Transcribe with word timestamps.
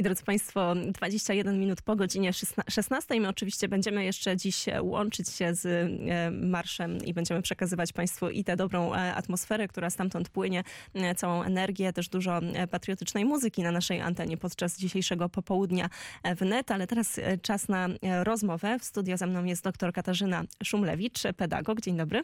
I 0.00 0.02
drodzy 0.02 0.24
Państwo, 0.24 0.74
21 0.74 1.58
minut 1.60 1.82
po 1.82 1.96
godzinie 1.96 2.32
16. 2.70 3.20
My 3.20 3.28
oczywiście 3.28 3.68
będziemy 3.68 4.04
jeszcze 4.04 4.36
dziś 4.36 4.66
łączyć 4.82 5.28
się 5.28 5.54
z 5.54 5.66
e, 5.66 6.30
marszem 6.30 6.98
i 7.04 7.14
będziemy 7.14 7.42
przekazywać 7.42 7.92
Państwu 7.92 8.28
i 8.28 8.44
tę 8.44 8.56
dobrą 8.56 8.94
e, 8.94 9.14
atmosferę, 9.14 9.68
która 9.68 9.90
stamtąd 9.90 10.28
płynie, 10.28 10.64
e, 10.94 11.14
całą 11.14 11.42
energię, 11.42 11.92
też 11.92 12.08
dużo 12.08 12.40
patriotycznej 12.70 13.24
muzyki 13.24 13.62
na 13.62 13.70
naszej 13.70 14.00
antenie 14.00 14.36
podczas 14.36 14.78
dzisiejszego 14.78 15.28
popołudnia 15.28 15.90
w 16.36 16.44
net. 16.44 16.70
Ale 16.70 16.86
teraz 16.86 17.20
czas 17.42 17.68
na 17.68 17.88
rozmowę. 18.24 18.78
W 18.78 18.84
studio 18.84 19.16
ze 19.16 19.26
mną 19.26 19.44
jest 19.44 19.64
dr 19.64 19.92
Katarzyna 19.92 20.44
Szumlewicz, 20.64 21.22
pedagog. 21.36 21.80
Dzień 21.80 21.96
dobry. 21.96 22.22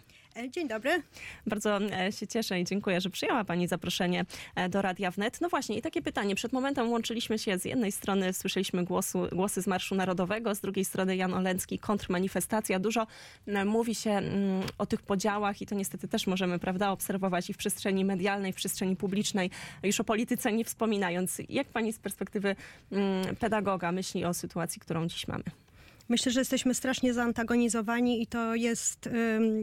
Dzień 0.51 0.69
dobry. 0.69 1.03
Bardzo 1.47 1.79
się 2.11 2.27
cieszę 2.27 2.61
i 2.61 2.65
dziękuję, 2.65 3.01
że 3.01 3.11
przyjęła 3.11 3.45
Pani 3.45 3.69
zaproszenie 3.69 4.25
do 4.71 4.83
Radia 4.83 5.11
Wnet. 5.11 5.41
No 5.41 5.49
właśnie, 5.49 5.79
i 5.79 5.83
takie 5.83 6.03
pytanie. 6.03 6.35
Przed 6.35 6.53
momentem 6.53 6.91
łączyliśmy 6.91 7.39
się 7.39 7.59
z 7.59 7.66
jednej 7.67 7.93
strony 7.93 8.33
słyszeliśmy 8.33 8.85
głosu, 8.85 9.29
głosy 9.33 9.63
z 9.63 9.67
Marszu 9.67 9.95
Narodowego, 9.95 10.55
z 10.55 10.61
drugiej 10.61 10.85
strony 10.85 11.17
Jan 11.17 11.35
Olencki, 11.35 11.79
kontrmanifestacja. 11.79 12.79
Dużo 12.79 13.07
e, 13.47 13.65
mówi 13.65 13.95
się 13.95 14.11
mm, 14.11 14.63
o 14.79 14.87
tych 14.87 15.03
podziałach 15.03 15.63
i 15.63 15.67
to 15.67 15.75
niestety 15.75 16.09
też 16.09 16.27
możemy, 16.27 16.59
prawda, 16.59 16.91
obserwować 16.91 17.51
i 17.51 17.53
w 17.53 17.57
przestrzeni 17.57 18.05
medialnej, 18.05 18.53
w 18.53 18.57
przestrzeni 18.57 18.97
publicznej, 18.97 19.51
już 19.83 20.01
o 20.01 20.05
polityce 20.05 20.53
nie 20.53 20.65
wspominając. 20.65 21.39
Jak 21.49 21.69
pani 21.69 21.93
z 21.93 21.99
perspektywy 21.99 22.57
mm, 22.93 23.37
pedagoga 23.37 23.93
myśli 23.93 24.25
o 24.25 24.35
sytuacji, 24.35 24.81
którą 24.81 25.07
dziś 25.07 25.29
mamy? 25.29 25.66
Myślę, 26.09 26.33
że 26.33 26.41
jesteśmy 26.41 26.75
strasznie 26.75 27.15
zaantagonizowani 27.15 28.23
i 28.23 28.27
to 28.27 28.55
jest 28.55 29.09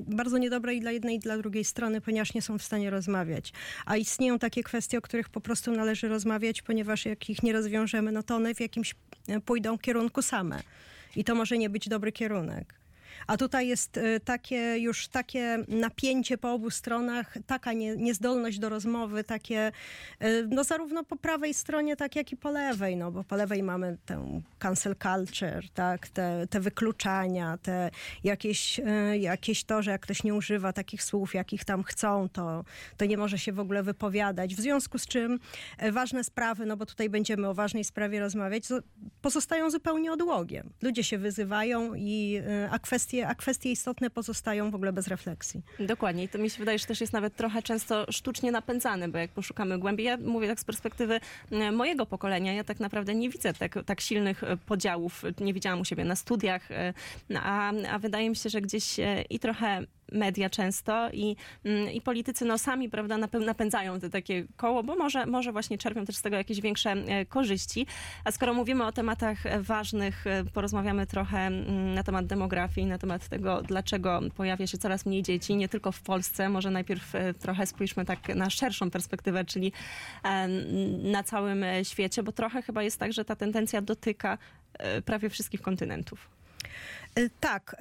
bardzo 0.08 0.38
niedobre 0.38 0.74
i 0.74 0.80
dla 0.80 0.92
jednej, 0.92 1.16
i 1.16 1.20
dla 1.20 1.38
drugiej 1.38 1.64
strony, 1.64 2.02
ponieważ 2.02 2.34
nie 2.34 2.42
są 2.42 2.58
w 2.58 2.64
stanie 2.64 2.90
rozmawiać. 2.90 3.54
A 3.86 3.98
istnieją 3.98 4.40
takie 4.40 4.64
kwestie, 4.64 4.98
o 4.98 5.02
których 5.02 5.30
po 5.30 5.42
prostu 5.42 5.72
należy 5.72 6.08
rozmawiać, 6.08 6.62
ponieważ 6.62 7.06
jak 7.06 7.30
ich 7.30 7.44
nie 7.44 7.54
rozwiążemy, 7.54 8.12
no 8.12 8.24
to 8.24 8.36
one 8.36 8.56
w 8.56 8.60
jakimś 8.60 8.96
e, 9.28 9.40
pójdą 9.40 9.78
kierunku 9.78 10.22
same. 10.22 10.60
I 11.16 11.24
to 11.24 11.36
może 11.36 11.58
nie 11.58 11.70
być 11.70 11.90
dobry 11.90 12.12
kierunek. 12.12 12.83
A 13.28 13.38
tutaj 13.38 13.68
jest 13.68 13.98
y, 13.98 14.20
takie 14.20 14.78
już 14.78 15.08
takie 15.08 15.60
napięcie 15.68 16.38
po 16.38 16.54
obu 16.54 16.70
stronach, 16.70 17.38
taka 17.48 17.74
nie, 17.74 17.98
niezdolność 17.98 18.60
do 18.60 18.70
rozmowy, 18.70 19.24
takie 19.24 19.72
y, 20.24 20.48
no 20.50 20.64
zarówno 20.64 21.04
po 21.04 21.16
prawej 21.16 21.54
stronie, 21.54 21.96
tak 21.96 22.16
jak 22.16 22.32
i 22.32 22.38
po 22.38 22.52
lewej, 22.52 22.98
no 22.98 23.12
bo 23.12 23.24
po 23.24 23.36
lewej 23.36 23.64
mamy 23.64 23.98
tę 24.06 24.42
cancel 24.60 24.96
culture, 24.96 25.70
tak, 25.74 26.08
te, 26.08 26.48
te 26.50 26.60
wykluczania, 26.60 27.58
te 27.58 27.92
jakieś, 28.24 28.80
y, 28.80 29.18
jakieś 29.18 29.64
to, 29.64 29.82
że 29.82 29.92
jak 29.92 30.02
ktoś 30.02 30.24
nie 30.24 30.34
używa 30.34 30.74
takich 30.74 31.04
słów, 31.04 31.34
jakich 31.34 31.66
tam 31.66 31.84
chcą, 31.84 32.30
to, 32.30 32.64
to 32.98 33.06
nie 33.06 33.18
może 33.18 33.40
się 33.40 33.52
w 33.52 33.60
ogóle 33.60 33.84
wypowiadać. 33.84 34.56
W 34.56 34.60
związku 34.60 34.98
z 34.98 35.08
czym 35.08 35.40
ważne 35.92 36.24
sprawy, 36.24 36.66
no 36.66 36.78
bo 36.78 36.86
tutaj 36.86 37.10
będziemy 37.10 37.48
o 37.48 37.54
ważnej 37.54 37.84
sprawie 37.84 38.20
rozmawiać, 38.20 38.64
pozostają 39.22 39.70
zupełnie 39.70 40.12
odłogiem. 40.12 40.70
Ludzie 40.82 41.04
się 41.04 41.18
wyzywają 41.18 41.94
i 41.96 42.42
a 42.72 42.80
kwestia 42.80 43.13
kwestie, 43.14 43.28
a 43.28 43.36
kwestie 43.36 43.72
istotne 43.72 44.10
pozostają 44.10 44.72
w 44.72 44.76
ogóle 44.76 44.94
bez 44.94 45.08
refleksji. 45.08 45.62
Dokładnie. 45.80 46.24
I 46.24 46.30
to 46.30 46.38
mi 46.38 46.50
się 46.50 46.60
wydaje, 46.60 46.80
że 46.80 46.86
też 46.86 47.02
jest 47.02 47.14
nawet 47.14 47.36
trochę 47.36 47.62
często 47.62 48.06
sztucznie 48.12 48.52
napędzane, 48.52 49.08
bo 49.08 49.18
jak 49.18 49.32
poszukamy 49.32 49.80
głębiej, 49.80 50.06
ja 50.06 50.18
mówię 50.18 50.48
tak 50.48 50.60
z 50.60 50.64
perspektywy 50.64 51.20
e, 51.52 51.72
mojego 51.72 52.06
pokolenia, 52.06 52.54
ja 52.54 52.64
tak 52.64 52.80
naprawdę 52.80 53.16
nie 53.16 53.30
widzę 53.30 53.54
tak, 53.54 53.80
tak 53.86 54.02
silnych 54.02 54.44
e, 54.44 54.58
podziałów, 54.58 55.24
nie 55.40 55.54
widziałam 55.54 55.82
u 55.82 55.86
siebie 55.86 56.06
na 56.06 56.16
studiach, 56.16 56.72
e, 56.72 56.94
a, 57.36 57.72
a 57.92 58.00
wydaje 58.00 58.30
mi 58.30 58.36
się, 58.36 58.50
że 58.50 58.62
gdzieś 58.62 58.96
i 59.30 59.40
trochę 59.40 59.86
media 60.14 60.50
często 60.50 61.10
i, 61.14 61.36
mm, 61.66 61.92
i 61.92 62.02
politycy 62.02 62.46
no 62.46 62.58
sami, 62.58 62.90
prawda, 62.90 63.18
napędzają 63.46 64.00
te 64.00 64.10
takie 64.10 64.46
koło, 64.58 64.84
bo 64.84 64.96
może, 64.96 65.26
może 65.26 65.52
właśnie 65.52 65.78
czerpią 65.78 66.06
też 66.06 66.16
z 66.16 66.22
tego 66.22 66.38
jakieś 66.38 66.62
większe 66.62 66.92
e, 66.92 67.26
korzyści. 67.26 67.88
A 68.24 68.32
skoro 68.32 68.54
mówimy 68.54 68.86
o 68.86 68.92
tematach 68.92 69.46
e, 69.46 69.62
ważnych, 69.62 70.28
e, 70.28 70.44
porozmawiamy 70.54 71.08
trochę 71.08 71.38
mm, 71.38 71.94
na 71.94 72.04
temat 72.04 72.26
demografii, 72.26 72.88
na 72.88 72.98
temat 72.98 73.28
tego, 73.28 73.62
dlaczego 73.62 74.22
pojawia 74.36 74.68
się 74.68 74.78
coraz 74.78 75.06
mniej 75.06 75.24
dzieci, 75.24 75.56
nie 75.56 75.70
tylko 75.70 75.92
w 75.92 76.02
Polsce. 76.02 76.50
Może 76.50 76.72
najpierw 76.72 77.14
trochę 77.40 77.66
spójrzmy 77.66 78.06
tak 78.06 78.36
na 78.36 78.50
szerszą 78.50 78.92
perspektywę, 78.92 79.46
czyli 79.46 79.72
na 81.04 81.24
całym 81.24 81.66
świecie, 81.84 82.24
bo 82.24 82.32
trochę 82.32 82.62
chyba 82.62 82.84
jest 82.84 83.00
tak, 83.00 83.14
że 83.14 83.26
ta 83.26 83.36
tendencja 83.36 83.82
dotyka 83.82 84.38
prawie 85.06 85.30
wszystkich 85.30 85.62
kontynentów. 85.62 86.30
Y, 87.20 87.30
tak, 87.40 87.76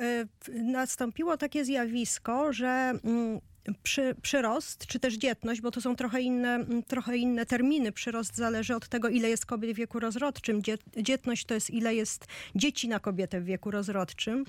y, 0.48 0.53
nastąpiło 0.62 1.37
takie 1.37 1.65
zjawisko, 1.65 2.53
że 2.53 2.93
mm, 3.04 3.41
przy, 3.82 4.15
przyrost, 4.22 4.87
czy 4.87 4.98
też 4.98 5.15
dzietność, 5.15 5.60
bo 5.60 5.70
to 5.70 5.81
są 5.81 5.97
trochę 5.97 6.20
inne, 6.20 6.54
mm, 6.54 6.82
trochę 6.82 7.16
inne 7.16 7.47
terminy. 7.47 7.92
Przyrost 7.92 8.37
zależy 8.37 8.76
od 8.76 8.88
tego, 8.88 9.09
ile 9.09 9.28
jest 9.28 9.47
kobiet 9.47 9.72
w 9.72 9.76
wieku 9.76 10.00
rozrodczym. 10.00 10.62
Dzietność 10.97 11.44
to 11.44 11.54
jest, 11.54 11.71
ile 11.71 11.94
jest 11.94 12.26
dzieci 12.54 12.88
na 12.88 13.00
kobietę 13.00 13.41
w 13.41 13.44
wieku 13.44 13.71
rozrodczym. 13.71 14.44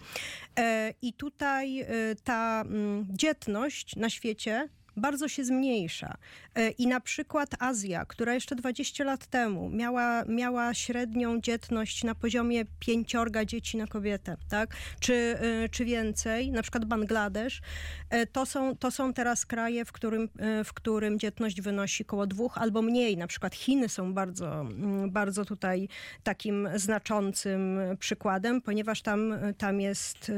E, 0.59 0.93
I 1.01 1.13
tutaj 1.13 1.85
ta 2.23 2.61
mm, 2.61 3.07
dzietność 3.09 3.95
na 3.95 4.09
świecie 4.09 4.69
bardzo 4.97 5.27
się 5.27 5.45
zmniejsza. 5.45 6.17
E, 6.55 6.69
I 6.69 6.87
na 6.87 6.99
przykład 6.99 7.49
Azja, 7.59 8.05
która 8.05 8.33
jeszcze 8.33 8.55
20 8.55 9.03
lat 9.03 9.25
temu 9.27 9.69
miała, 9.69 10.23
miała 10.25 10.73
średnią 10.73 11.41
dzietność 11.41 12.03
na 12.03 12.15
poziomie 12.15 12.65
pięciorga 12.79 13.45
dzieci 13.45 13.77
na 13.77 13.87
kobietę, 13.87 14.37
tak? 14.49 14.75
czy, 14.99 15.13
e, 15.13 15.69
czy 15.69 15.85
więcej, 15.85 16.51
na 16.51 16.61
przykład 16.61 16.85
Bangladesz, 16.85 17.61
e, 18.09 18.27
to 18.27 18.45
są, 18.45 18.77
to 18.77 18.91
są 18.91 19.13
teraz 19.13 19.45
kraje, 19.45 19.85
w 19.85 19.91
którym, 19.91 20.29
w 20.65 20.73
którym 20.73 21.19
dzietność 21.19 21.61
wynosi 21.61 22.03
około 22.03 22.27
dwóch 22.27 22.57
albo 22.57 22.81
mniej. 22.81 23.17
Na 23.17 23.27
przykład 23.27 23.55
Chiny 23.55 23.89
są 23.89 24.13
bardzo, 24.13 24.61
mm, 24.61 25.11
bardzo 25.11 25.45
tutaj 25.45 25.87
takim 26.23 26.69
znaczącym 26.75 27.79
przykładem, 27.99 28.61
ponieważ 28.61 29.01
tam, 29.01 29.33
tam 29.57 29.81
jest 29.81 30.31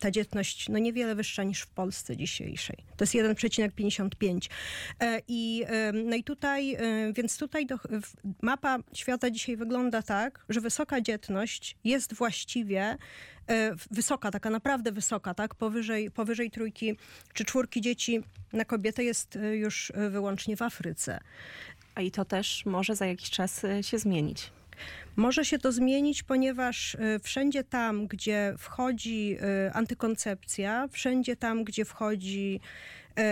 ta 0.00 0.10
dzietność 0.10 0.68
no 0.68 0.78
niewiele 0.78 1.14
wyższa 1.14 1.42
niż 1.42 1.60
w 1.60 1.70
Polsce 1.70 2.16
dzisiejszej. 2.16 2.76
To 2.96 3.02
jest 3.02 3.14
1,50 3.14 3.97
E, 5.00 5.20
I, 5.28 5.64
no 6.04 6.16
i 6.16 6.24
tutaj, 6.24 6.74
e, 6.74 7.12
więc 7.12 7.38
tutaj 7.38 7.66
do, 7.66 7.76
mapa 8.42 8.78
świata 8.94 9.30
dzisiaj 9.30 9.56
wygląda 9.56 10.02
tak, 10.02 10.44
że 10.48 10.60
wysoka 10.60 11.00
dzietność 11.00 11.76
jest 11.84 12.14
właściwie 12.14 12.96
e, 13.48 13.74
wysoka, 13.90 14.30
taka 14.30 14.50
naprawdę 14.50 14.92
wysoka, 14.92 15.34
tak? 15.34 15.54
Powyżej, 15.54 16.10
powyżej 16.10 16.50
trójki 16.50 16.96
czy 17.32 17.44
czwórki 17.44 17.80
dzieci 17.80 18.20
na 18.52 18.64
kobietę 18.64 19.04
jest 19.04 19.38
już 19.52 19.92
wyłącznie 20.10 20.56
w 20.56 20.62
Afryce. 20.62 21.18
A 21.94 22.00
i 22.00 22.10
to 22.10 22.24
też 22.24 22.66
może 22.66 22.96
za 22.96 23.06
jakiś 23.06 23.30
czas 23.30 23.62
się 23.82 23.98
zmienić. 23.98 24.57
Może 25.18 25.44
się 25.44 25.58
to 25.58 25.72
zmienić, 25.72 26.22
ponieważ 26.22 26.94
y, 26.94 27.20
wszędzie 27.22 27.64
tam, 27.64 28.06
gdzie 28.06 28.54
wchodzi 28.58 29.36
y, 29.66 29.72
antykoncepcja, 29.72 30.88
wszędzie 30.88 31.36
tam, 31.36 31.64
gdzie 31.64 31.84
wchodzi 31.84 32.60
y, 33.10 33.22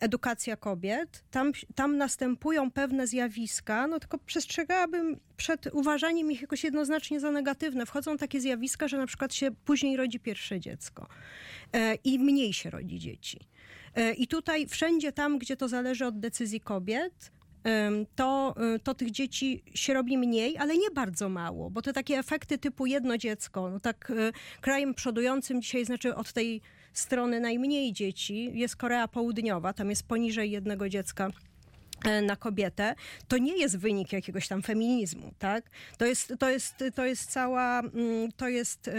edukacja 0.00 0.56
kobiet, 0.56 1.24
tam, 1.30 1.52
tam 1.74 1.96
następują 1.96 2.70
pewne 2.70 3.06
zjawiska, 3.06 3.86
no 3.86 4.00
tylko 4.00 4.18
przestrzegałabym 4.18 5.20
przed 5.36 5.66
uważaniem 5.72 6.32
ich 6.32 6.40
jakoś 6.40 6.64
jednoznacznie 6.64 7.20
za 7.20 7.30
negatywne. 7.30 7.86
Wchodzą 7.86 8.16
takie 8.16 8.40
zjawiska, 8.40 8.88
że 8.88 8.98
na 8.98 9.06
przykład 9.06 9.34
się 9.34 9.50
później 9.64 9.96
rodzi 9.96 10.20
pierwsze 10.20 10.60
dziecko 10.60 11.06
i 12.04 12.18
mniej 12.18 12.52
się 12.52 12.70
rodzi 12.70 12.98
dzieci. 12.98 13.40
I 14.16 14.26
tutaj 14.26 14.66
wszędzie 14.66 15.12
tam, 15.12 15.38
gdzie 15.38 15.56
to 15.56 15.68
zależy 15.68 16.06
od 16.06 16.20
decyzji 16.20 16.60
kobiet, 16.60 17.30
to, 18.16 18.54
y, 18.74 18.78
to 18.78 18.94
tych 18.94 19.10
dzieci 19.10 19.62
się 19.74 19.94
robi 19.94 20.18
mniej, 20.18 20.58
ale 20.58 20.76
nie 20.76 20.90
bardzo 20.90 21.28
mało, 21.28 21.70
bo 21.70 21.82
te 21.82 21.92
takie 21.92 22.18
efekty 22.18 22.58
typu 22.58 22.86
jedno 22.86 23.18
dziecko, 23.18 23.70
no 23.70 23.80
tak 23.80 24.10
y, 24.10 24.32
krajem 24.60 24.94
przodującym 24.94 25.62
dzisiaj 25.62 25.84
znaczy 25.84 26.14
od 26.14 26.32
tej 26.32 26.60
strony 26.92 27.40
najmniej 27.40 27.92
dzieci 27.92 28.50
jest 28.54 28.76
Korea 28.76 29.08
Południowa, 29.08 29.72
tam 29.72 29.90
jest 29.90 30.08
poniżej 30.08 30.50
jednego 30.50 30.88
dziecka 30.88 31.30
na 32.22 32.36
kobietę, 32.36 32.94
to 33.28 33.38
nie 33.38 33.56
jest 33.56 33.78
wynik 33.78 34.12
jakiegoś 34.12 34.48
tam 34.48 34.62
feminizmu, 34.62 35.32
tak? 35.38 35.70
To 35.98 36.04
jest, 36.06 36.32
to 36.38 36.50
jest, 36.50 36.84
to 36.94 37.04
jest, 37.04 37.30
cała, 37.30 37.80
mm, 37.80 38.32
to 38.36 38.48
jest 38.48 38.88
e, 38.88 38.92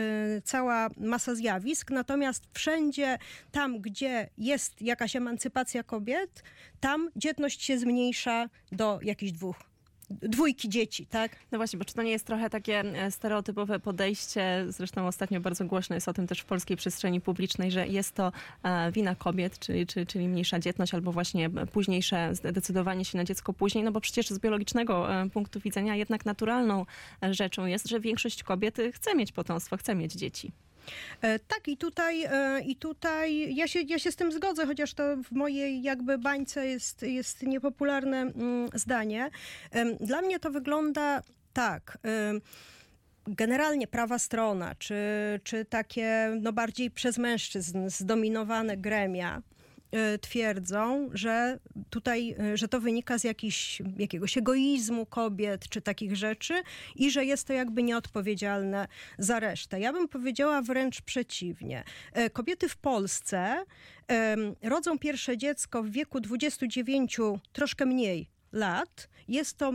cała 0.43 0.89
masa 0.97 1.35
zjawisk, 1.35 1.91
natomiast 1.91 2.43
wszędzie 2.53 3.17
tam, 3.51 3.81
gdzie 3.81 4.29
jest 4.37 4.81
jakaś 4.81 5.15
emancypacja 5.15 5.83
kobiet, 5.83 6.43
tam 6.79 7.09
dzietność 7.15 7.63
się 7.63 7.79
zmniejsza 7.79 8.49
do 8.71 8.99
jakichś 9.03 9.31
dwóch 9.31 9.72
dwójki 10.09 10.69
dzieci, 10.69 11.05
tak? 11.05 11.35
No 11.51 11.57
właśnie, 11.57 11.79
bo 11.79 11.85
czy 11.85 11.93
to 11.93 12.03
nie 12.03 12.11
jest 12.11 12.25
trochę 12.25 12.49
takie 12.49 12.79
e, 12.79 13.11
stereotypowe 13.11 13.79
podejście, 13.79 14.65
zresztą 14.69 15.07
ostatnio 15.07 15.41
bardzo 15.41 15.65
głośno 15.65 15.95
jest 15.95 16.07
o 16.07 16.13
tym 16.13 16.27
też 16.27 16.39
w 16.39 16.45
polskiej 16.45 16.77
przestrzeni 16.77 17.21
publicznej, 17.21 17.71
że 17.71 17.87
jest 17.87 18.15
to 18.15 18.31
e, 18.63 18.91
wina 18.91 19.15
kobiet, 19.15 19.59
czyli, 19.59 19.87
czyli, 19.87 20.07
czyli 20.07 20.27
mniejsza 20.27 20.59
dzietność, 20.59 20.93
albo 20.93 21.11
właśnie 21.11 21.49
późniejsze 21.49 22.35
zdecydowanie 22.35 23.05
się 23.05 23.17
na 23.17 23.23
dziecko 23.23 23.53
później, 23.53 23.83
no 23.83 23.91
bo 23.91 24.01
przecież 24.01 24.29
z 24.29 24.39
biologicznego 24.39 25.13
e, 25.13 25.29
punktu 25.29 25.59
widzenia 25.59 25.95
jednak 25.95 26.25
naturalną 26.25 26.85
rzeczą 27.31 27.65
jest, 27.65 27.89
że 27.89 27.99
większość 27.99 28.43
kobiet 28.43 28.77
chce 28.93 29.15
mieć 29.15 29.31
potomstwo, 29.31 29.77
chce 29.77 29.95
mieć 29.95 30.13
dzieci. 30.13 30.51
E, 31.21 31.39
tak, 31.39 31.67
i 31.67 31.77
tutaj, 31.77 32.23
e, 32.23 32.61
i 32.61 32.75
tutaj 32.75 33.55
ja 33.55 33.67
się, 33.67 33.81
ja 33.81 33.99
się 33.99 34.11
z 34.11 34.15
tym 34.15 34.31
zgodzę, 34.31 34.65
chociaż 34.65 34.93
to 34.93 35.03
w 35.17 35.31
mojej 35.31 35.83
jakby 35.83 36.17
bańce 36.17 36.67
jest, 36.67 37.01
jest 37.01 37.43
niepopularne 37.43 38.17
mm, 38.21 38.69
zdanie. 38.73 39.29
Dla 39.99 40.21
mnie 40.21 40.39
to 40.39 40.51
wygląda 40.51 41.21
tak. 41.53 41.97
Generalnie 43.27 43.87
prawa 43.87 44.19
strona, 44.19 44.75
czy, 44.75 44.95
czy 45.43 45.65
takie 45.65 46.37
no, 46.41 46.53
bardziej 46.53 46.91
przez 46.91 47.17
mężczyzn 47.17 47.89
zdominowane 47.89 48.77
gremia, 48.77 49.41
twierdzą, 50.21 51.09
że 51.13 51.59
tutaj, 51.89 52.35
y, 52.53 52.57
że 52.57 52.67
to 52.67 52.79
wynika 52.79 53.17
z 53.17 53.23
jakiś, 53.23 53.81
jakiegoś 53.97 54.37
egoizmu 54.37 55.05
kobiet 55.05 55.69
czy 55.69 55.81
takich 55.81 56.15
rzeczy 56.15 56.53
i 56.95 57.11
że 57.11 57.25
jest 57.25 57.47
to 57.47 57.53
jakby 57.53 57.83
nieodpowiedzialne 57.83 58.87
za 59.17 59.39
resztę. 59.39 59.79
Ja 59.79 59.93
bym 59.93 60.07
powiedziała 60.07 60.61
wręcz 60.61 61.01
przeciwnie. 61.01 61.83
Y, 62.17 62.29
kobiety 62.29 62.69
w 62.69 62.77
Polsce 62.77 63.65
rodzą 64.61 64.99
pierwsze 64.99 65.37
dziecko 65.37 65.83
w 65.83 65.89
wieku 65.89 66.19
29, 66.19 67.17
troszkę 67.53 67.85
mniej 67.85 68.32
lat. 68.53 69.09
Jest 69.27 69.57
to 69.57 69.73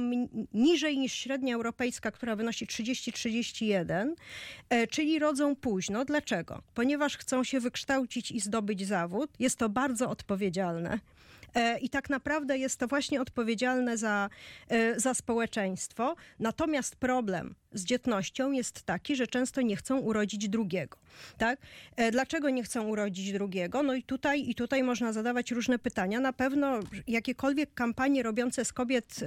niżej 0.55 0.99
niż 0.99 1.13
średnia 1.13 1.55
europejska, 1.55 2.11
która 2.11 2.37
wynosi 2.37 2.67
30-31, 2.67 4.15
e, 4.71 4.87
czyli 4.87 5.19
rodzą 5.19 5.57
późno. 5.57 6.05
Dlaczego? 6.05 6.63
Ponieważ 6.75 7.17
chcą 7.17 7.45
się 7.45 7.61
wykształcić 7.61 8.31
i 8.31 8.41
zdobyć 8.41 8.87
zawód. 8.87 9.31
Jest 9.39 9.59
to 9.59 9.69
bardzo 9.69 10.11
odpowiedzialne. 10.11 10.99
E, 11.55 11.79
I 11.79 11.89
tak 11.89 12.11
naprawdę 12.11 12.59
jest 12.59 12.81
to 12.81 12.89
właśnie 12.89 13.21
odpowiedzialne 13.21 13.99
za, 13.99 14.31
e, 14.69 15.01
za 15.01 15.15
społeczeństwo. 15.15 16.17
Natomiast 16.39 16.97
problem 16.97 17.55
z 17.73 17.85
dzietnością 17.85 18.53
jest 18.53 18.83
taki, 18.83 19.17
że 19.17 19.27
często 19.27 19.61
nie 19.61 19.77
chcą 19.77 19.99
urodzić 19.99 20.49
drugiego. 20.49 20.99
Tak? 21.39 21.61
E, 21.97 22.11
dlaczego 22.11 22.51
nie 22.51 22.63
chcą 22.63 22.87
urodzić 22.89 23.33
drugiego? 23.33 23.83
No 23.83 23.95
i 23.95 24.03
tutaj, 24.03 24.49
i 24.49 24.55
tutaj 24.55 24.83
można 24.83 25.13
zadawać 25.13 25.51
różne 25.51 25.79
pytania. 25.79 26.21
Na 26.21 26.33
pewno 26.33 26.81
jakiekolwiek 27.07 27.75
kampanie 27.75 28.23
robiące 28.23 28.65
z 28.65 28.73
kobiet 28.73 29.21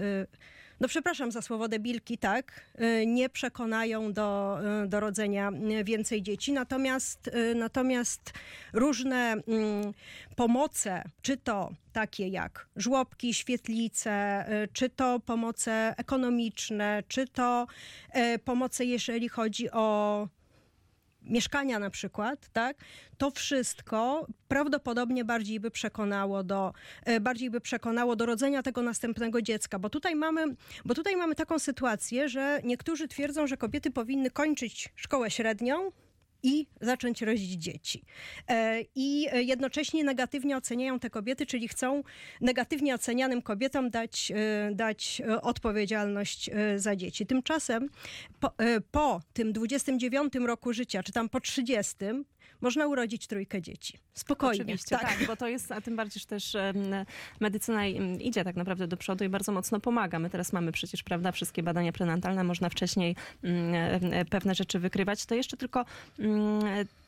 no 0.82 0.88
przepraszam 0.88 1.32
za 1.32 1.42
słowo 1.42 1.68
debilki, 1.68 2.18
tak, 2.18 2.66
y, 2.82 3.06
nie 3.06 3.30
przekonają 3.30 4.14
do, 4.14 4.60
y, 4.84 4.88
do 4.88 5.00
rodzenia 5.00 5.52
więcej 5.84 6.22
dzieci. 6.22 6.54
Natomiast, 6.54 7.28
y, 7.28 7.56
natomiast 7.56 8.34
różne 8.74 9.32
mm, 9.32 9.94
pomoce, 10.36 11.04
czy 11.22 11.38
to 11.38 11.72
takie 11.94 12.28
jak 12.28 12.68
żłobki, 12.76 13.34
świetlice, 13.34 14.46
czy 14.74 14.90
to 14.90 15.20
pomoce 15.20 15.94
ekonomiczne, 15.98 17.04
czy 17.08 17.28
to 17.28 17.68
pomoce, 18.46 18.86
jeżeli 18.86 19.30
chodzi 19.30 19.72
o 19.72 20.28
mieszkania 21.22 21.80
na 21.80 21.90
przykład, 21.90 22.50
tak, 22.54 22.78
to 23.18 23.32
wszystko 23.32 24.28
prawdopodobnie 24.48 25.26
bardziej 25.26 25.60
by 25.60 25.72
przekonało 25.72 26.44
do, 26.44 26.74
e, 27.06 27.20
bardziej 27.20 27.50
by 27.50 27.62
przekonało 27.62 28.16
do 28.16 28.26
rodzenia 28.26 28.64
tego 28.64 28.82
następnego 28.82 29.42
dziecka, 29.42 29.80
bo 29.80 29.90
tutaj 29.90 30.16
mamy, 30.16 30.56
bo 30.86 30.94
tutaj 30.94 31.16
mamy 31.16 31.36
taką 31.36 31.60
sytuację, 31.60 32.30
że 32.30 32.62
niektórzy 32.64 33.08
twierdzą, 33.08 33.48
że 33.48 33.58
kobiety 33.58 33.92
powinny 33.92 34.32
kończyć 34.32 34.90
szkołę 34.96 35.32
średnią, 35.32 35.92
i 36.44 36.68
zacząć 36.82 37.22
rodzić 37.22 37.52
dzieci. 37.52 38.04
E, 38.50 38.82
I 38.96 39.28
jednocześnie 39.34 40.04
negatywnie 40.04 40.58
oceniają 40.58 41.00
te 41.00 41.10
kobiety, 41.10 41.46
czyli 41.46 41.68
chcą 41.68 42.04
negatywnie 42.42 42.96
ocenianym 42.96 43.42
kobietom 43.42 43.90
dać, 43.90 44.32
e, 44.32 44.72
dać 44.76 45.22
e, 45.28 45.42
odpowiedzialność 45.42 46.50
za 46.76 46.96
dzieci. 46.96 47.26
Tymczasem 47.26 47.90
po, 48.40 48.52
po 48.92 49.22
tym 49.34 49.54
29 49.54 50.34
roku 50.36 50.74
życia, 50.74 51.04
czy 51.04 51.12
tam 51.12 51.30
po 51.30 51.40
30, 51.40 51.96
można 52.62 52.88
urodzić 52.88 53.28
trójkę 53.28 53.62
dzieci. 53.62 54.00
Spokojnie. 54.14 54.62
Oczywiście, 54.62 54.98
tak. 54.98 55.18
tak, 55.18 55.28
bo 55.28 55.36
to 55.36 55.48
jest, 55.48 55.72
a 55.72 55.82
tym 55.82 55.96
bardziej 55.96 56.20
że 56.20 56.26
też 56.26 56.58
medycyna 57.40 57.88
idzie 58.20 58.44
tak 58.44 58.56
naprawdę 58.56 58.88
do 58.88 58.98
przodu 58.98 59.24
i 59.24 59.30
bardzo 59.30 59.52
mocno 59.52 59.80
pomaga. 59.80 60.20
My 60.20 60.30
teraz 60.30 60.54
mamy 60.54 60.72
przecież, 60.72 61.04
prawda, 61.04 61.32
wszystkie 61.32 61.64
badania 61.64 61.92
prenatalne, 61.92 62.44
można 62.44 62.70
wcześniej 62.70 63.16
pewne 64.30 64.56
rzeczy 64.56 64.80
wykrywać. 64.80 65.26
To 65.26 65.36
jeszcze 65.36 65.58
tylko 65.58 65.86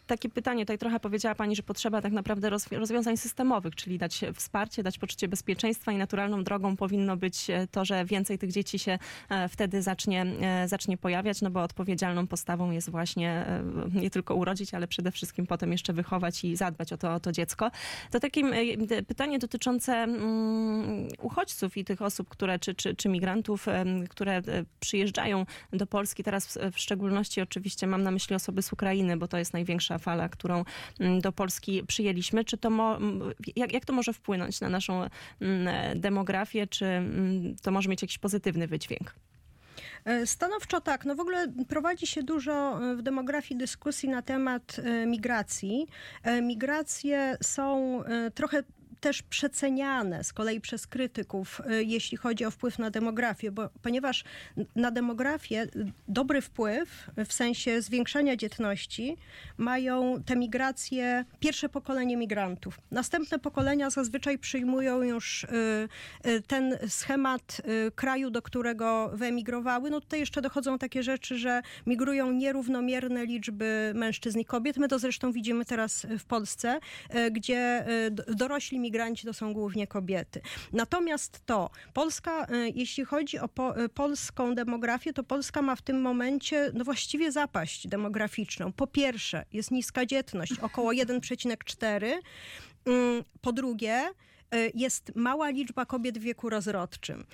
takie 0.08 0.30
pytanie, 0.30 0.66
tutaj 0.66 0.78
trochę 0.78 1.00
powiedziała 1.00 1.36
Pani, 1.36 1.56
że 1.56 1.64
potrzeba 1.64 2.02
tak 2.02 2.14
naprawdę 2.14 2.50
rozwiązań 2.72 3.18
systemowych, 3.18 3.76
czyli 3.76 3.98
dać 3.98 4.22
wsparcie, 4.34 4.84
dać 4.84 4.98
poczucie 4.98 5.28
bezpieczeństwa 5.28 5.92
i 5.92 5.98
naturalną 5.98 6.44
drogą 6.44 6.76
powinno 6.76 7.18
być 7.18 7.50
e, 7.50 7.68
to, 7.68 7.86
że 7.86 8.06
więcej 8.06 8.38
tych 8.38 8.52
dzieci 8.52 8.80
się 8.80 9.00
e, 9.30 9.50
wtedy 9.50 9.82
zacznie, 9.82 10.26
e, 10.42 10.68
zacznie 10.68 10.98
pojawiać, 10.98 11.42
no 11.42 11.50
bo 11.50 11.64
odpowiedzialną 11.64 12.28
postawą 12.28 12.72
jest 12.72 12.90
właśnie 12.90 13.46
nie 13.94 14.10
tylko 14.10 14.36
urodzić, 14.36 14.74
ale 14.74 14.88
przede 14.88 15.12
wszystkim 15.12 15.48
potem 15.48 15.72
jeszcze 15.72 15.94
wychować 15.94 16.44
i 16.44 16.56
zadbać 16.56 16.94
o 16.94 16.98
to, 16.98 17.14
o 17.14 17.20
to 17.20 17.32
dziecko. 17.32 17.72
To 18.12 18.20
takie 18.20 18.44
pytanie 19.08 19.40
dotyczące 19.40 19.94
mm, 19.94 21.08
uchodźców 21.22 21.78
i 21.78 21.86
tych 21.86 22.02
osób, 22.02 22.30
które, 22.30 22.60
czy, 22.60 22.76
czy, 22.76 22.96
czy 22.96 23.10
migrantów, 23.10 23.66
które 24.10 24.42
przyjeżdżają 24.80 25.46
do 25.74 25.88
Polski, 25.88 26.24
teraz 26.24 26.60
w 26.72 26.80
szczególności 26.80 27.42
oczywiście 27.42 27.88
mam 27.88 28.04
na 28.04 28.12
myśli 28.12 28.36
osoby 28.36 28.62
z 28.62 28.74
Ukrainy, 28.74 29.18
bo 29.18 29.28
to 29.28 29.38
jest 29.38 29.54
największa 29.54 29.93
fala, 29.98 30.30
którą 30.30 30.64
mm, 31.00 31.22
do 31.22 31.32
Polski 31.32 31.84
przyjęliśmy. 31.88 32.46
Czy 32.46 32.58
to 32.58 32.70
mo, 32.70 32.98
jak, 33.56 33.74
jak 33.74 33.86
to 33.86 33.94
może 33.94 34.14
wpłynąć 34.14 34.62
na 34.62 34.70
naszą 34.70 35.10
mm, 35.42 36.02
demografię? 36.02 36.68
Czy 36.68 36.86
mm, 36.86 37.56
to 37.62 37.72
może 37.72 37.90
mieć 37.90 38.02
jakiś 38.02 38.18
pozytywny 38.18 38.68
wydźwięk? 38.68 39.16
E, 40.06 40.28
stanowczo 40.28 40.82
tak. 40.82 41.06
No 41.06 41.16
w 41.16 41.20
ogóle 41.20 41.48
prowadzi 41.68 42.08
się 42.08 42.24
dużo 42.24 42.80
e, 42.92 42.96
w 42.96 43.02
demografii 43.02 43.60
dyskusji 43.60 44.10
na 44.10 44.22
temat 44.22 44.80
e, 44.80 45.06
migracji. 45.06 45.88
Migracje 46.42 47.38
są 47.42 48.04
trochę 48.36 48.64
też 49.04 49.22
przeceniane 49.22 50.24
z 50.24 50.34
kolei 50.34 50.62
przez 50.62 50.88
krytyków, 50.88 51.62
y, 51.72 51.84
jeśli 51.84 52.18
chodzi 52.18 52.46
o 52.46 52.52
wpływ 52.52 52.80
na 52.80 52.90
demografię, 52.90 53.52
bo, 53.52 53.70
ponieważ 53.82 54.24
na 54.76 54.92
demografię 54.92 55.68
dobry 56.08 56.42
wpływ 56.42 57.10
w 57.26 57.34
sensie 57.34 57.82
zwiększania 57.82 58.36
dzietności 58.36 59.18
mają 59.58 60.24
te 60.26 60.36
migracje, 60.36 61.26
pierwsze 61.40 61.70
pokolenie 61.70 62.18
migrantów. 62.18 62.80
Następne 62.92 63.40
pokolenia 63.40 63.90
zazwyczaj 63.90 64.38
przyjmują 64.38 65.02
już 65.02 65.44
y, 65.44 65.48
y, 66.28 66.42
ten 66.42 66.78
schemat 66.88 67.62
kraju, 67.96 68.30
do 68.30 68.42
którego 68.42 69.12
wyemigrowały. 69.14 69.90
No 69.90 70.02
tutaj 70.02 70.20
jeszcze 70.20 70.42
dochodzą 70.42 70.78
takie 70.78 71.04
rzeczy, 71.04 71.38
że 71.38 71.62
migrują 71.86 72.32
nierównomierne 72.32 73.26
liczby 73.26 73.92
mężczyzn 73.96 74.40
i 74.40 74.46
kobiet. 74.46 74.78
My 74.78 74.88
to 74.88 75.00
zresztą 75.00 75.32
widzimy 75.32 75.66
teraz 75.66 76.08
w 76.20 76.26
Polsce, 76.26 76.80
gdzie 77.32 77.86
dorośli 78.28 78.80
migranci 78.80 78.93
imigranci 78.94 79.26
to 79.28 79.34
są 79.34 79.54
głównie 79.54 79.88
kobiety. 79.88 80.42
Natomiast 80.74 81.46
to, 81.46 81.70
Polska, 81.94 82.46
y, 82.46 82.72
jeśli 82.76 83.06
chodzi 83.06 83.40
o 83.40 83.48
po, 83.48 83.82
y, 83.82 83.90
polską 83.90 84.56
demografię, 84.56 85.14
to 85.14 85.24
Polska 85.24 85.62
ma 85.62 85.76
w 85.76 85.82
tym 85.82 86.02
momencie 86.02 86.72
no 86.74 86.84
właściwie 86.84 87.32
zapaść 87.32 87.88
demograficzną. 87.88 88.74
Po 88.74 88.88
pierwsze, 88.88 89.46
jest 89.54 89.72
niska 89.72 90.06
dzietność, 90.06 90.60
około 90.60 90.94
1,4. 90.94 92.20
Mm, 92.86 93.24
po 93.42 93.52
drugie, 93.52 94.10
y, 94.56 94.72
jest 94.76 95.12
mała 95.16 95.50
liczba 95.50 95.86
kobiet 95.86 96.18
w 96.18 96.22
wieku 96.22 96.50
rozrodczym. 96.50 97.26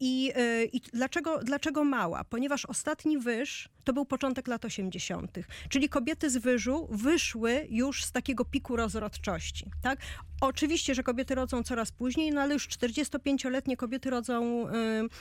I, 0.00 0.32
i 0.72 0.80
dlaczego, 0.80 1.38
dlaczego 1.38 1.84
mała? 1.84 2.24
Ponieważ 2.24 2.64
ostatni 2.64 3.18
wyż 3.18 3.68
to 3.86 3.92
był 3.92 4.04
początek 4.04 4.48
lat 4.48 4.64
80., 4.64 5.38
czyli 5.68 5.88
kobiety 5.88 6.30
z 6.30 6.36
wyżu 6.36 6.88
wyszły 6.90 7.66
już 7.70 8.04
z 8.04 8.12
takiego 8.12 8.44
piku 8.44 8.76
rozrodczości. 8.76 9.70
Tak? 9.82 9.98
Oczywiście, 10.40 10.94
że 10.94 11.02
kobiety 11.02 11.34
rodzą 11.34 11.62
coraz 11.62 11.92
później, 11.92 12.30
no 12.30 12.40
ale 12.40 12.54
już 12.54 12.68
45-letnie 12.68 13.76
kobiety 13.76 14.10
rodzą 14.10 14.68
y, 14.68 14.72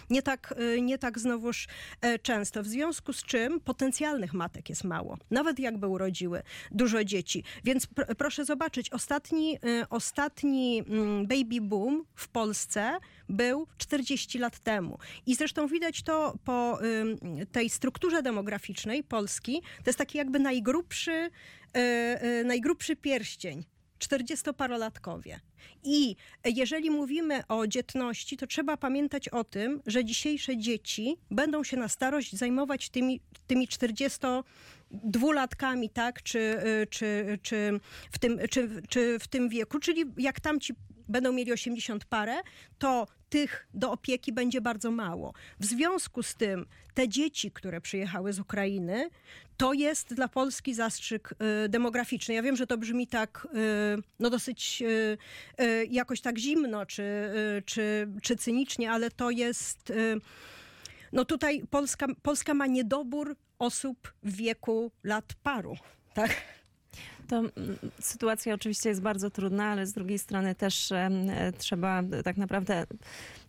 nie 0.10 0.22
tak, 0.22 0.54
y, 0.60 0.82
nie 0.82 0.98
tak 0.98 1.20
znowuż 1.20 1.68
y, 2.06 2.20
często. 2.20 2.64
W 2.64 2.68
związku 2.68 3.14
z 3.14 3.24
czym 3.24 3.60
potencjalnych 3.60 4.34
matek 4.34 4.70
jest 4.70 4.84
mało, 4.84 5.18
nawet 5.32 5.60
jakby 5.60 5.88
urodziły 5.88 6.42
dużo 6.72 7.04
dzieci. 7.04 7.44
Więc 7.64 7.88
pr 7.88 8.16
proszę 8.18 8.46
zobaczyć, 8.46 8.90
ostatni, 8.90 9.56
y, 9.56 9.90
ostatni 9.90 10.84
mm, 10.88 11.28
baby 11.28 11.62
boom 11.62 12.06
w 12.16 12.28
Polsce 12.28 12.98
był 13.30 13.68
40 13.78 14.40
lat 14.40 14.60
temu. 14.60 14.98
I 15.26 15.36
zresztą 15.36 15.68
widać 15.68 16.04
to 16.04 16.38
po 16.44 16.80
tej 17.52 17.70
strukturze 17.70 18.24
demograficznej 18.24 18.55
Polski. 19.04 19.62
To 19.62 19.90
jest 19.90 20.00
taki 20.00 20.18
jakby 20.18 20.40
najgrubszy, 20.40 21.12
y, 21.12 21.80
y, 22.26 22.44
najgrubszy 22.46 22.96
pierścień 22.96 23.66
40-parolatkowie. 24.00 25.40
I 25.84 26.16
jeżeli 26.46 26.90
mówimy 26.90 27.48
o 27.48 27.68
dzietności, 27.68 28.38
to 28.38 28.48
trzeba 28.48 28.78
pamiętać 28.78 29.30
o 29.30 29.44
tym, 29.44 29.82
że 29.86 30.06
dzisiejsze 30.06 30.58
dzieci 30.58 31.18
będą 31.32 31.64
się 31.64 31.78
na 31.78 31.90
starość 31.90 32.36
zajmować 32.36 32.90
tymi, 32.90 33.22
tymi 33.48 33.68
40 33.68 34.20
dwulatkami, 34.92 35.90
tak, 35.90 36.24
czy, 36.24 36.40
y, 36.40 36.88
czy, 36.90 37.40
czy, 37.42 37.80
w 38.12 38.20
tym, 38.20 38.40
czy, 38.50 38.82
czy 38.90 39.20
w 39.20 39.28
tym 39.28 39.50
wieku, 39.50 39.80
czyli 39.80 40.06
jak 40.18 40.40
tamci 40.40 40.74
będą 41.10 41.32
mieli 41.32 41.54
80 41.54 42.06
parę, 42.06 42.36
to 42.78 43.08
tych 43.30 43.68
do 43.74 43.92
opieki 43.92 44.34
będzie 44.34 44.62
bardzo 44.62 44.92
mało. 44.92 45.34
W 45.60 45.66
związku 45.66 46.24
z 46.24 46.36
tym 46.36 46.66
te 46.94 47.10
dzieci, 47.10 47.52
które 47.52 47.82
przyjechały 47.82 48.34
z 48.34 48.40
Ukrainy, 48.40 49.10
to 49.58 49.74
jest 49.74 50.14
dla 50.14 50.28
Polski 50.28 50.74
zastrzyk 50.74 51.34
y, 51.66 51.70
demograficzny. 51.70 52.34
Ja 52.34 52.42
wiem, 52.42 52.56
że 52.56 52.68
to 52.68 52.78
brzmi 52.78 53.08
tak 53.08 53.48
y, 53.98 54.04
no 54.20 54.30
dosyć 54.30 54.82
y, 54.82 55.18
y 55.64 55.86
jakoś 55.92 56.22
tak 56.22 56.38
zimno 56.38 56.86
czy, 56.86 57.04
y, 57.04 57.62
czy, 57.66 58.08
czy 58.22 58.36
cynicznie, 58.36 58.92
ale 58.92 59.12
to 59.12 59.30
jest 59.30 59.90
y, 59.90 60.20
No 61.12 61.26
tutaj 61.26 61.64
Polska, 61.70 62.08
Polska 62.22 62.54
ma 62.54 62.68
niedobór 62.68 63.36
osób 63.60 64.14
w 64.24 64.36
wieku 64.36 64.92
lat 65.04 65.34
paru, 65.44 65.78
tak? 66.14 66.55
To 67.28 67.38
mm, 67.38 67.52
sytuacja 68.00 68.54
oczywiście 68.54 68.90
jest 68.90 69.02
bardzo 69.02 69.30
trudna, 69.30 69.66
ale 69.66 69.86
z 69.86 69.94
drugiej 69.94 70.20
strony 70.20 70.56
też 70.56 70.92
e, 70.92 71.10
trzeba 71.58 72.04
tak 72.24 72.38
naprawdę 72.38 72.86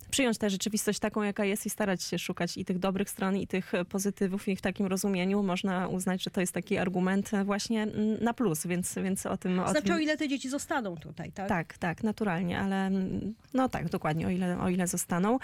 przyjąć 0.09 0.37
tę 0.37 0.49
rzeczywistość 0.49 0.99
taką, 0.99 1.23
jaka 1.23 1.45
jest 1.45 1.65
i 1.65 1.69
starać 1.69 2.03
się 2.03 2.19
szukać 2.19 2.57
i 2.57 2.65
tych 2.65 2.79
dobrych 2.79 3.09
stron, 3.09 3.37
i 3.37 3.47
tych 3.47 3.71
pozytywów 3.89 4.47
i 4.47 4.55
w 4.55 4.61
takim 4.61 4.85
rozumieniu 4.85 5.43
można 5.43 5.87
uznać, 5.87 6.23
że 6.23 6.31
to 6.31 6.41
jest 6.41 6.53
taki 6.53 6.77
argument 6.77 7.31
właśnie 7.45 7.83
mm, 7.83 8.23
na 8.23 8.33
plus, 8.33 8.67
więc, 8.67 8.95
więc 8.95 9.25
o 9.25 9.37
tym... 9.37 9.59
O 9.59 9.69
Znaczy 9.69 9.87
tym... 9.87 9.95
o 9.95 9.99
ile 9.99 10.17
te 10.17 10.27
dzieci 10.27 10.49
zostaną 10.49 10.97
tutaj, 10.97 11.31
tak? 11.31 11.49
Tak, 11.49 11.77
tak, 11.77 12.03
naturalnie, 12.03 12.59
ale 12.59 12.85
mm, 12.87 13.33
no 13.53 13.69
tak, 13.69 13.89
dokładnie, 13.89 14.27
o 14.27 14.29
ile, 14.29 14.59
o 14.59 14.69
ile 14.69 14.87
zostaną. 14.87 15.37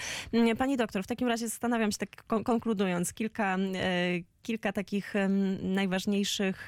Pani 0.58 0.78
doktor, 0.78 1.04
w 1.04 1.08
takim 1.08 1.28
razie 1.28 1.48
zastanawiam 1.48 1.92
się, 1.92 1.98
tak 1.98 2.24
kon- 2.28 2.44
konkludując, 2.44 3.14
kilka, 3.14 3.58
e, 3.58 4.33
kilka 4.44 4.74
takich 4.74 5.14
najważniejszych 5.62 6.68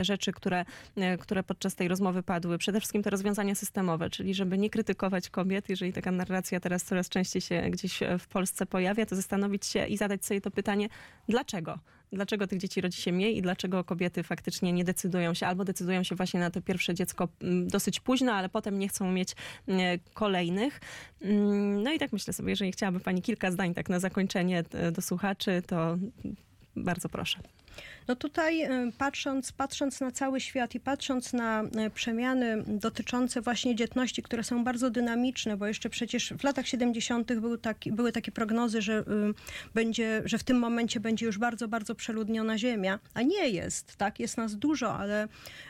rzeczy, 0.00 0.32
które, 0.32 0.64
e, 0.96 1.18
które 1.18 1.42
podczas 1.42 1.74
tej 1.74 1.88
rozmowy 1.88 2.22
padły. 2.22 2.58
Przede 2.58 2.80
wszystkim 2.80 3.02
te 3.02 3.10
rozwiązania 3.10 3.54
systemowe, 3.54 4.10
czyli 4.10 4.34
żeby 4.34 4.58
nie 4.58 4.70
krytykować 4.70 5.30
kobiet, 5.30 5.68
jeżeli 5.68 5.92
taka 5.92 6.10
narracja 6.10 6.60
teraz 6.60 6.84
coraz 6.84 7.08
częściej 7.08 7.42
się 7.42 7.62
gdzieś 7.70 8.02
e, 8.02 8.18
w 8.18 8.28
Polsce 8.28 8.66
pojawia, 8.66 9.06
to 9.06 9.16
zastanowić 9.16 9.66
się 9.66 9.86
i 9.86 9.96
zadać 9.96 10.24
sobie 10.24 10.40
to 10.40 10.50
pytanie, 10.50 10.88
dlaczego? 11.28 11.78
Dlaczego 12.12 12.46
tych 12.46 12.58
dzieci 12.58 12.80
rodzi 12.80 13.02
się 13.02 13.12
mniej 13.12 13.36
i 13.36 13.42
dlaczego 13.42 13.84
kobiety 13.84 14.22
faktycznie 14.22 14.72
nie 14.72 14.84
decydują 14.84 15.34
się 15.34 15.46
albo 15.46 15.64
decydują 15.64 16.02
się 16.02 16.14
właśnie 16.14 16.40
na 16.40 16.50
to 16.50 16.62
pierwsze 16.62 16.94
dziecko 16.94 17.28
dosyć 17.66 18.00
późno, 18.00 18.32
ale 18.32 18.48
potem 18.48 18.78
nie 18.78 18.88
chcą 18.88 19.12
mieć 19.12 19.34
mm, 19.68 19.98
kolejnych. 20.14 20.80
Mm, 21.22 21.82
No 21.82 21.92
i 21.92 21.98
tak 21.98 22.12
myślę 22.12 22.32
sobie, 22.32 22.50
jeżeli 22.50 22.72
chciałaby 22.72 23.00
Pani 23.00 23.22
kilka 23.22 23.50
zdań 23.50 23.74
tak 23.74 23.88
na 23.88 24.00
zakończenie 24.00 24.64
e, 24.72 24.92
do 24.92 25.02
słuchaczy, 25.02 25.62
to 25.66 25.98
bardzo 26.86 27.08
proszę. 27.08 27.38
No 28.08 28.16
tutaj 28.16 28.62
y, 28.62 28.92
patrząc, 28.98 29.52
patrząc 29.52 30.00
na 30.00 30.10
cały 30.10 30.40
świat 30.40 30.74
i 30.74 30.80
patrząc 30.80 31.32
na 31.32 31.62
y, 31.86 31.90
przemiany 31.90 32.64
dotyczące 32.66 33.40
właśnie 33.40 33.74
dzietności, 33.74 34.22
które 34.22 34.44
są 34.44 34.64
bardzo 34.64 34.90
dynamiczne, 34.90 35.56
bo 35.56 35.66
jeszcze 35.66 35.90
przecież 35.90 36.32
w 36.38 36.44
latach 36.44 36.66
70. 36.66 37.34
Był 37.34 37.58
taki, 37.58 37.92
były 37.92 38.12
takie 38.12 38.32
prognozy, 38.32 38.82
że, 38.82 38.98
y, 38.98 39.04
będzie, 39.74 40.22
że 40.24 40.38
w 40.38 40.44
tym 40.44 40.58
momencie 40.58 41.00
będzie 41.00 41.26
już 41.26 41.38
bardzo, 41.38 41.68
bardzo 41.68 41.94
przeludniona 41.94 42.58
Ziemia, 42.58 42.98
a 43.14 43.22
nie 43.22 43.48
jest, 43.48 43.96
tak? 43.96 44.20
Jest 44.20 44.36
nas 44.36 44.56
dużo, 44.56 44.98
ale, 44.98 45.28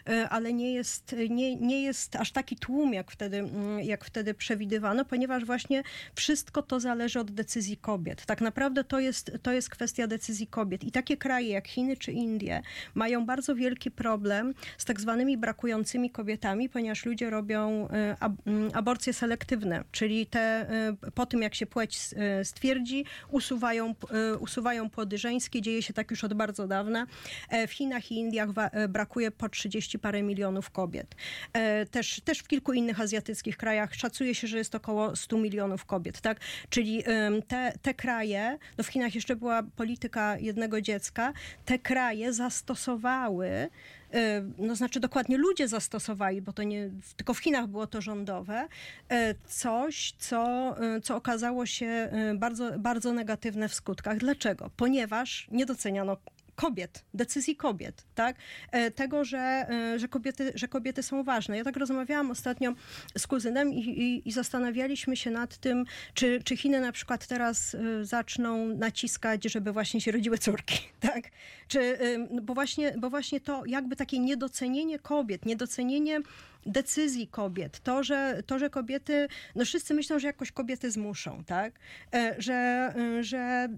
y, 0.08 0.28
ale 0.28 0.52
nie, 0.52 0.74
jest, 0.74 1.14
nie, 1.30 1.56
nie 1.56 1.82
jest 1.82 2.16
aż 2.16 2.32
taki 2.32 2.56
tłum, 2.56 2.94
jak 2.94 3.10
wtedy, 3.10 3.38
mm, 3.38 3.80
jak 3.80 4.04
wtedy 4.04 4.34
przewidywano, 4.34 5.04
ponieważ 5.04 5.44
właśnie 5.44 5.82
wszystko 6.14 6.62
to 6.62 6.80
zależy 6.80 7.20
od 7.20 7.30
decyzji 7.30 7.76
kobiet. 7.76 8.26
Tak 8.26 8.40
naprawdę 8.40 8.84
to 8.84 9.00
jest, 9.00 9.32
to 9.42 9.52
jest 9.52 9.70
kwestia 9.70 10.06
decyzji 10.06 10.46
kobiet. 10.46 10.84
I 10.84 10.92
takie 10.92 11.16
kraje 11.16 11.48
jak 11.48 11.68
Chiny 11.68 11.95
czy 11.98 12.12
Indie 12.12 12.62
mają 12.94 13.26
bardzo 13.26 13.54
wielki 13.54 13.90
problem 13.90 14.54
z 14.78 14.84
tak 14.84 15.00
zwanymi 15.00 15.38
brakującymi 15.38 16.10
kobietami, 16.10 16.68
ponieważ 16.68 17.06
ludzie 17.06 17.30
robią 17.30 17.88
mm, 17.88 18.70
aborcje 18.74 19.12
selektywne, 19.12 19.84
czyli 19.92 20.26
te 20.26 20.66
y, 21.06 21.10
po 21.10 21.26
tym, 21.26 21.42
jak 21.42 21.54
się 21.54 21.66
płeć 21.66 21.98
y, 22.40 22.44
stwierdzi, 22.44 23.04
usuwają, 23.30 23.94
usuwają 24.40 24.90
płody 24.90 25.18
żeńskie. 25.18 25.62
Dzieje 25.62 25.82
się 25.82 25.92
tak 25.92 26.10
już 26.10 26.24
od 26.24 26.34
bardzo 26.34 26.66
dawna. 26.66 27.06
E, 27.48 27.66
W 27.66 27.72
Chinach 27.72 28.12
i 28.12 28.14
Indiach 28.14 28.48
e, 28.56 28.88
brakuje 28.88 29.30
po 29.30 29.48
30 29.48 29.98
parę 29.98 30.22
milionów 30.22 30.70
kobiet. 30.70 31.14
E, 31.52 31.86
Też, 31.86 32.20
też 32.24 32.38
w 32.38 32.48
kilku 32.48 32.72
innych 32.72 33.00
azjatyckich 33.00 33.56
krajach 33.56 33.94
szacuje 33.94 34.34
się, 34.34 34.46
że 34.46 34.58
jest 34.58 34.74
około 34.74 35.16
100 35.16 35.38
milionów 35.38 35.84
kobiet, 35.84 36.20
tak? 36.20 36.40
Czyli 36.68 37.04
te, 37.48 37.72
te 37.82 37.94
kraje, 37.94 38.58
no 38.78 38.84
w 38.84 38.86
Chinach 38.86 39.14
jeszcze 39.14 39.36
była 39.36 39.62
polityka 39.62 40.38
jednego 40.38 40.80
dziecka, 40.80 41.32
te 41.64 41.78
kraje 41.86 42.32
zastosowały 42.32 43.48
y, 43.48 43.68
no 44.58 44.76
znaczy 44.76 45.00
dokładnie 45.00 45.38
ludzie 45.38 45.68
zastosowali, 45.68 46.42
bo 46.42 46.52
to 46.52 46.62
nie 46.62 46.90
tylko 47.16 47.34
w 47.34 47.38
Chinach 47.38 47.66
było 47.66 47.86
to 47.86 48.00
rządowe, 48.00 48.68
e, 49.08 49.34
coś, 49.46 50.14
co, 50.18 50.74
e, 50.96 51.00
co 51.00 51.16
okazało 51.16 51.66
się 51.66 51.86
e, 51.86 52.34
bardzo, 52.34 52.78
bardzo 52.78 53.12
negatywne 53.12 53.68
w 53.68 53.74
skutkach. 53.74 54.18
Dlaczego? 54.18 54.70
Ponieważ 54.76 55.46
nie 55.50 55.66
doceniano 55.66 56.16
kobiet, 56.56 57.04
decyzji 57.14 57.56
kobiet, 57.56 58.04
tak? 58.14 58.36
E, 58.72 58.90
Tego, 58.90 59.24
że, 59.24 59.38
e, 59.38 59.98
że, 59.98 60.08
kobiety, 60.08 60.52
że 60.54 60.68
kobiety 60.68 61.02
są 61.02 61.24
ważne. 61.24 61.56
Ja 61.56 61.64
tak 61.64 61.76
rozmawiałam 61.76 62.30
ostatnio 62.30 62.72
z 63.18 63.26
kuzynem 63.26 63.72
i, 63.72 63.78
i, 63.78 64.28
i 64.28 64.32
zastanawialiśmy 64.32 65.16
się 65.16 65.30
nad 65.30 65.56
tym, 65.56 65.84
czy, 66.14 66.40
czy 66.44 66.56
Chiny 66.56 66.80
na 66.80 66.92
przykład 66.92 67.26
teraz 67.26 67.74
e, 67.74 68.04
zaczną 68.04 68.66
naciskać, 68.66 69.44
żeby 69.44 69.72
właśnie 69.72 70.00
się 70.00 70.12
rodziły 70.12 70.38
córki, 70.38 70.78
tak? 71.10 71.24
Czy, 71.68 71.80
e, 71.80 72.40
bo, 72.42 72.54
właśnie, 72.54 72.94
bo 72.98 73.10
właśnie 73.10 73.40
to 73.40 73.62
jakby 73.66 73.96
takie 73.96 74.18
niedocenienie 74.18 74.98
kobiet, 74.98 75.46
niedocenienie 75.46 76.20
decyzji 76.66 77.28
kobiet, 77.28 77.80
to, 77.80 78.02
że, 78.02 78.42
to, 78.46 78.58
że 78.58 78.70
kobiety, 78.70 79.28
no 79.54 79.64
wszyscy 79.64 79.94
myślą, 79.94 80.18
że 80.18 80.26
jakoś 80.26 80.52
kobiety 80.52 80.90
zmuszą, 80.90 81.44
tak? 81.44 81.78
Że, 82.38 82.94
że 83.20 83.68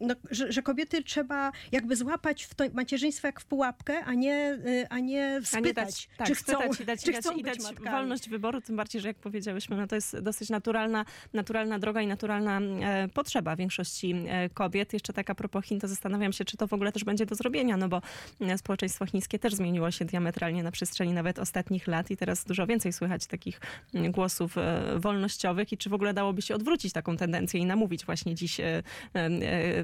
no, 0.00 0.14
że, 0.30 0.52
że 0.52 0.62
kobiety 0.62 1.02
trzeba 1.02 1.52
jakby 1.72 1.96
złapać 1.96 2.44
w 2.44 2.54
to 2.54 2.64
macierzyństwo 2.72 3.28
jak 3.28 3.40
w 3.40 3.44
pułapkę, 3.44 4.04
a 4.04 4.14
nie, 4.14 4.58
y, 4.66 4.86
a 4.90 4.98
nie 4.98 5.36
A 5.36 5.40
nie 5.40 5.46
spytać, 5.46 5.74
dać, 5.74 6.08
tak, 6.16 6.26
czy 6.26 6.34
chcą, 6.34 6.52
spytać 6.52 6.80
i 6.80 6.84
dać, 6.84 7.02
czy 7.02 7.10
i 7.10 7.14
dać, 7.14 7.24
chcą 7.24 7.36
i 7.36 7.42
dać 7.42 7.58
wolność 7.90 8.28
wyboru, 8.28 8.60
tym 8.60 8.76
bardziej, 8.76 9.00
że 9.00 9.08
jak 9.08 9.16
powiedziałyśmy, 9.16 9.76
no 9.76 9.86
to 9.86 9.94
jest 9.94 10.18
dosyć 10.18 10.50
naturalna, 10.50 11.04
naturalna 11.32 11.78
droga 11.78 12.02
i 12.02 12.06
naturalna 12.06 12.60
e, 12.60 13.08
potrzeba 13.08 13.56
większości 13.56 14.14
e, 14.28 14.48
kobiet. 14.48 14.92
Jeszcze 14.92 15.12
tak 15.12 15.30
a 15.30 15.34
propos 15.34 15.64
Chin, 15.64 15.80
to 15.80 15.88
zastanawiam 15.88 16.32
się, 16.32 16.44
czy 16.44 16.56
to 16.56 16.66
w 16.66 16.72
ogóle 16.72 16.92
też 16.92 17.04
będzie 17.04 17.26
do 17.26 17.34
zrobienia, 17.34 17.76
no 17.76 17.88
bo 17.88 18.02
e, 18.40 18.58
społeczeństwo 18.58 19.06
chińskie 19.06 19.38
też 19.38 19.54
zmieniło 19.54 19.90
się 19.90 20.04
diametralnie 20.04 20.62
na 20.62 20.70
przestrzeni 20.70 21.12
nawet 21.12 21.38
ostatnich 21.38 21.86
lat 21.86 22.10
i 22.10 22.16
teraz 22.16 22.44
dużo 22.44 22.66
więcej 22.66 22.92
słychać 22.92 23.26
takich 23.26 23.60
mm, 23.94 24.12
głosów 24.12 24.58
e, 24.58 24.98
wolnościowych 24.98 25.72
i 25.72 25.76
czy 25.76 25.90
w 25.90 25.94
ogóle 25.94 26.14
dałoby 26.14 26.42
się 26.42 26.54
odwrócić 26.54 26.92
taką 26.92 27.16
tendencję 27.16 27.60
i 27.60 27.66
namówić 27.66 28.04
właśnie 28.04 28.34
dziś 28.34 28.60
e, 28.60 28.82
e, 29.14 29.83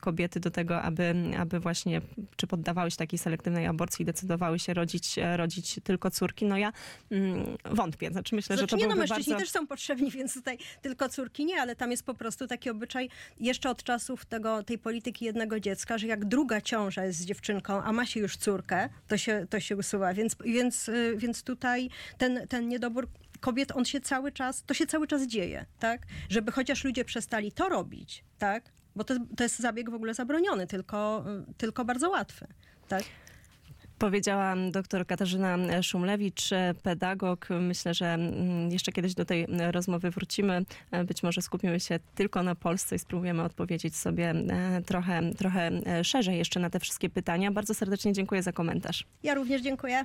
kobiety 0.00 0.40
do 0.40 0.50
tego, 0.50 0.82
aby, 0.82 1.14
aby 1.38 1.60
właśnie 1.60 2.00
czy 2.36 2.46
poddawały 2.46 2.90
się 2.90 2.96
takiej 2.96 3.18
selektywnej 3.18 3.66
aborcji 3.66 4.02
i 4.02 4.06
decydowały 4.06 4.58
się 4.58 4.74
rodzić, 4.74 5.18
e, 5.18 5.36
rodzić 5.36 5.80
tylko 5.84 6.10
córki. 6.10 6.44
No 6.44 6.56
ja 6.56 6.72
mm, 7.10 7.56
wątpię. 7.64 8.10
Znaczy 8.10 8.34
myślę, 8.34 8.56
że 8.56 8.60
Znaczy, 8.60 8.76
to 8.76 8.76
nie 8.76 8.88
no, 8.88 8.96
mężczyźni 8.96 9.32
bardzo... 9.32 9.44
też 9.44 9.50
są 9.50 9.66
potrzebni, 9.66 10.10
więc 10.18 10.34
tutaj 10.34 10.58
tylko 10.82 11.08
córki 11.08 11.44
nie, 11.44 11.60
ale 11.60 11.76
tam 11.76 11.90
jest 11.90 12.02
po 12.02 12.14
prostu 12.14 12.46
taki 12.46 12.70
obyczaj 12.70 13.08
jeszcze 13.40 13.70
od 13.70 13.82
czasów 13.82 14.24
tego, 14.24 14.62
tej 14.62 14.78
polityki 14.78 15.24
jednego 15.24 15.60
dziecka, 15.60 15.98
że 15.98 16.06
jak 16.06 16.24
druga 16.24 16.60
ciąża 16.60 17.04
jest 17.04 17.18
z 17.18 17.24
dziewczynką, 17.24 17.82
a 17.82 17.92
ma 17.92 18.06
się 18.06 18.20
już 18.20 18.36
córkę, 18.36 18.88
to 19.08 19.16
się, 19.16 19.46
to 19.50 19.60
się 19.60 19.76
usuwa. 19.76 20.14
Więc, 20.14 20.36
więc, 20.44 20.88
y, 20.88 21.14
więc 21.16 21.42
tutaj 21.42 21.90
ten, 22.18 22.46
ten 22.48 22.68
niedobór 22.68 23.08
kobiet, 23.40 23.72
on 23.76 23.84
się 23.84 24.00
cały 24.00 24.32
czas, 24.32 24.62
to 24.66 24.74
się 24.74 24.86
cały 24.86 25.06
czas 25.06 25.26
dzieje, 25.26 25.66
tak? 25.78 26.06
Żeby 26.28 26.52
chociaż 26.52 26.84
ludzie 26.84 27.04
przestali 27.04 27.52
to 27.52 27.68
robić, 27.68 28.24
tak? 28.38 28.75
Bo 28.96 29.04
to, 29.04 29.14
to 29.36 29.42
jest 29.42 29.58
zabieg 29.58 29.90
w 29.90 29.94
ogóle 29.94 30.14
zabroniony, 30.14 30.66
tylko, 30.66 31.24
y, 31.50 31.54
tylko 31.54 31.84
bardzo 31.84 32.10
łatwy, 32.10 32.46
tak? 32.88 33.02
Powiedziała 33.98 34.54
dr 34.70 35.06
Katarzyna 35.06 35.82
Szumlewicz, 35.82 36.52
e, 36.52 36.74
pedagog. 36.82 37.48
Myślę, 37.60 37.94
że 37.94 38.06
mm, 38.06 38.70
jeszcze 38.70 38.92
kiedyś 38.92 39.14
do 39.14 39.24
tej 39.24 39.46
rozmowy 39.70 40.10
wrócimy. 40.10 40.64
E, 40.90 41.04
Być 41.04 41.22
może 41.22 41.42
skupimy 41.42 41.80
się 41.80 41.98
tylko 42.14 42.42
na 42.42 42.54
Polsce 42.54 42.96
i 42.96 42.98
spróbujemy 42.98 43.42
odpowiedzieć 43.42 43.96
sobie 43.96 44.30
e, 44.30 44.82
trochę, 44.82 45.30
trochę 45.38 45.70
szerzej 46.02 46.38
jeszcze 46.38 46.60
na 46.60 46.70
te 46.70 46.80
wszystkie 46.80 47.10
pytania. 47.10 47.50
Bardzo 47.50 47.74
serdecznie 47.74 48.12
dziękuję 48.12 48.42
za 48.42 48.52
komentarz. 48.52 49.04
Ja 49.22 49.34
również 49.34 49.62
dziękuję. 49.62 50.04